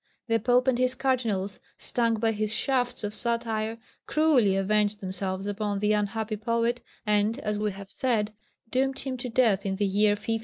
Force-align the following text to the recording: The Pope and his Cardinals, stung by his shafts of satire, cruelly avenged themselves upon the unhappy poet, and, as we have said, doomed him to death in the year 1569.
The 0.25 0.39
Pope 0.39 0.67
and 0.67 0.79
his 0.79 0.95
Cardinals, 0.95 1.59
stung 1.77 2.15
by 2.15 2.31
his 2.31 2.51
shafts 2.51 3.03
of 3.03 3.13
satire, 3.13 3.77
cruelly 4.07 4.55
avenged 4.55 4.99
themselves 4.99 5.45
upon 5.45 5.77
the 5.77 5.93
unhappy 5.93 6.37
poet, 6.37 6.81
and, 7.05 7.37
as 7.41 7.59
we 7.59 7.69
have 7.73 7.91
said, 7.91 8.33
doomed 8.71 8.97
him 9.01 9.15
to 9.17 9.29
death 9.29 9.63
in 9.63 9.75
the 9.75 9.85
year 9.85 10.13
1569. 10.13 10.39